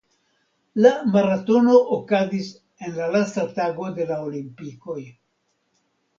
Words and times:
La 0.85 0.93
maratono 1.15 1.75
okazis 1.97 2.47
en 2.87 2.97
la 2.97 3.11
lasta 3.17 3.45
tago 3.61 3.93
de 4.01 4.09
la 4.15 4.19
Olimpikoj. 4.31 4.99